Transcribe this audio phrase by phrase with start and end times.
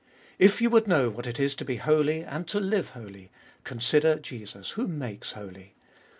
[0.39, 3.29] If you would know what it is to be holy and to live holy,
[3.63, 5.75] consider Jesus who makes holy